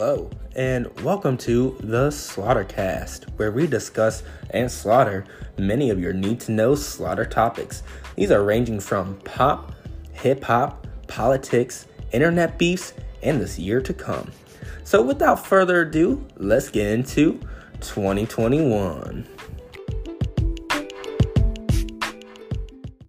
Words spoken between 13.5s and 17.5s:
year to come. So, without further ado, let's get into